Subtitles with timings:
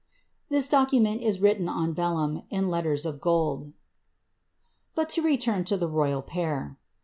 [0.49, 3.71] [This document is written on yellumi in letters of gold.]
[4.95, 6.79] But to return to the royal pair.